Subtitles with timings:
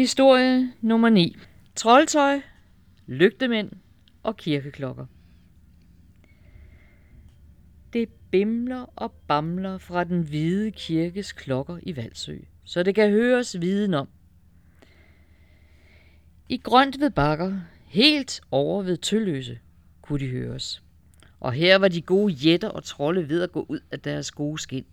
[0.00, 1.36] Historie nummer 9.
[1.76, 2.40] Troldtøj,
[3.06, 3.70] lygtemænd
[4.22, 5.06] og kirkeklokker.
[7.92, 13.60] Det bimler og bamler fra den hvide kirkes klokker i Valsø, så det kan høres
[13.60, 14.08] viden om.
[16.48, 19.58] I grønt ved bakker, helt over ved Tølløse,
[20.02, 20.82] kunne de høres.
[21.40, 24.58] Og her var de gode jætter og trolde ved at gå ud af deres gode
[24.58, 24.86] skin.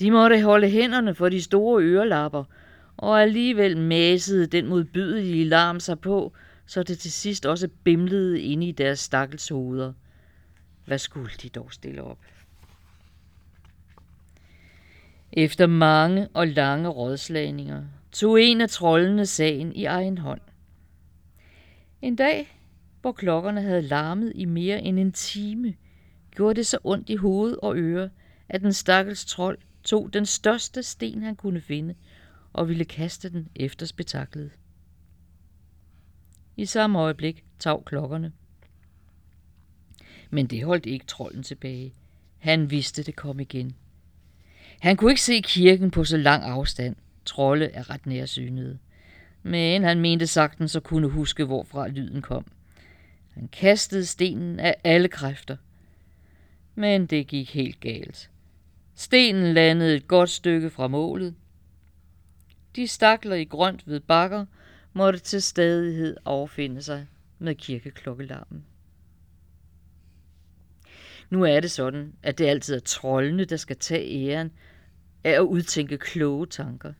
[0.00, 2.44] De måtte holde hænderne for de store ørelapper,
[2.96, 6.32] og alligevel masede den modbydelige larm sig på,
[6.66, 9.92] så det til sidst også bimlede inde i deres stakkels hoveder.
[10.84, 12.18] Hvad skulle de dog stille op?
[15.32, 20.40] Efter mange og lange rådslagninger tog en af trollene sagen i egen hånd.
[22.02, 22.60] En dag,
[23.00, 25.74] hvor klokkerne havde larmet i mere end en time,
[26.30, 28.10] gjorde det så ondt i hoved og øre,
[28.48, 31.94] at den stakkels trold tog den største sten, han kunne finde,
[32.56, 34.50] og ville kaste den efter spektaklet.
[36.56, 38.32] I samme øjeblik tav klokkerne.
[40.30, 41.94] Men det holdt ikke trolden tilbage.
[42.38, 43.76] Han vidste, det kom igen.
[44.80, 46.96] Han kunne ikke se kirken på så lang afstand.
[47.24, 48.78] Trolde er ret nærsynede.
[49.42, 52.46] Men han mente sagtens så kunne huske, hvorfra lyden kom.
[53.30, 55.56] Han kastede stenen af alle kræfter.
[56.74, 58.30] Men det gik helt galt.
[58.94, 61.34] Stenen landede et godt stykke fra målet.
[62.76, 64.46] De stakler i grønt ved bakker
[64.92, 67.06] måtte til stadighed affinde sig
[67.38, 68.64] med kirkeklokkelarmen.
[71.30, 74.52] Nu er det sådan, at det altid er trollene, der skal tage æren
[75.24, 76.92] af at udtænke kloge tanker.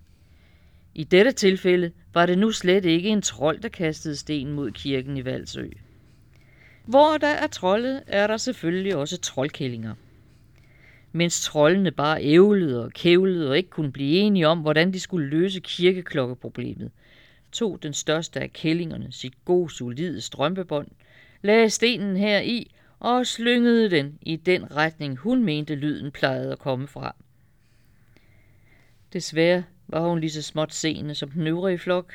[0.94, 5.16] I dette tilfælde var det nu slet ikke en trold, der kastede sten mod kirken
[5.16, 5.69] i Valsø.
[6.84, 9.94] Hvor der er trolde, er der selvfølgelig også troldkællinger.
[11.17, 15.28] Mens trollene bare ævlede og kævlede og ikke kunne blive enige om, hvordan de skulle
[15.28, 16.91] løse kirkeklokkeproblemet,
[17.53, 20.89] tog den største af kællingerne sit god solide strømpebånd,
[21.42, 26.59] lagde stenen her i og slyngede den i den retning, hun mente lyden plejede at
[26.59, 27.15] komme fra.
[29.12, 32.12] Desværre var hun lige så småt seende som den øvrige flok,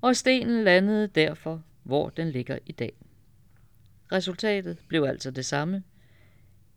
[0.00, 2.92] og stenen landede derfor, hvor den ligger i dag.
[4.12, 5.82] Resultatet blev altså det samme.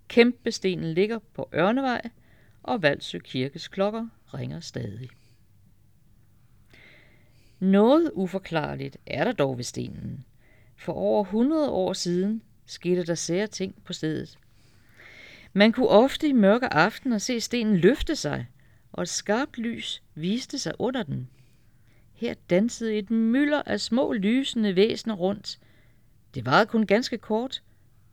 [0.07, 2.09] Kæmpestenen ligger på Ørnevej,
[2.63, 5.09] og Valsø Kirkes klokker ringer stadig.
[7.59, 10.25] Noget uforklarligt er der dog ved stenen.
[10.77, 14.37] For over 100 år siden skete der sære ting på stedet.
[15.53, 18.47] Man kunne ofte i mørke aftener se stenen løfte sig,
[18.91, 21.29] og et skarpt lys viste sig under den.
[22.13, 25.59] Her dansede et mylder af små lysende væsener rundt.
[26.33, 27.63] Det varede kun ganske kort,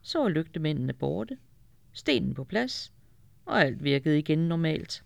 [0.03, 1.39] så var lygtemændene borte,
[1.93, 2.93] stenen på plads,
[3.47, 5.05] og alt virkede igen normalt.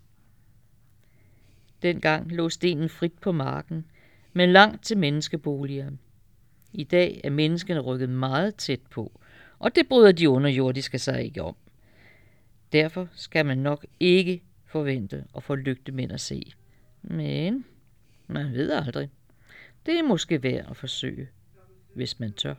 [1.83, 3.85] Dengang lå stenen frit på marken,
[4.33, 5.91] men langt til menneskeboliger.
[6.73, 9.21] I dag er menneskene rykket meget tæt på,
[9.59, 11.57] og det bryder de underjordiske sig ikke om.
[12.73, 16.53] Derfor skal man nok ikke forvente at få lygtemænd at se.
[17.03, 17.65] Men
[18.27, 19.11] man ved aldrig.
[19.87, 21.29] Det er måske værd at forsøge,
[21.95, 22.55] hvis man tør.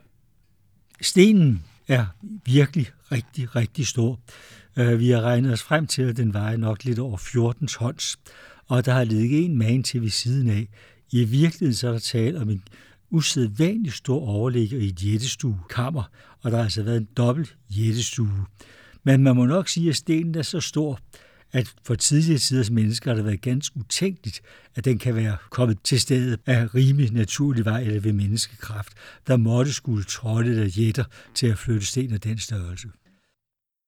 [1.02, 2.06] Stenen er
[2.46, 4.20] virkelig rigtig, rigtig stor.
[4.78, 8.20] Øh, vi har regnet os frem til, at den vejer nok lidt over 14 tons,
[8.68, 10.68] og der har ligget en man til ved siden af.
[11.12, 12.64] I virkeligheden så er der tale om en
[13.10, 16.04] usædvanligt stor overligger i et jættestuekammer,
[16.42, 18.46] og der har altså været en dobbelt jættestue.
[19.04, 21.00] Men man må nok sige, at stenen er så stor,
[21.52, 24.42] at for tidligere tiders mennesker har det været ganske utænkeligt,
[24.76, 28.94] at den kan være kommet til stedet af rimelig naturlig vej eller ved menneskekraft.
[29.28, 31.04] Der måtte skulle trolde eller jætter
[31.34, 32.88] til at flytte sten af den størrelse.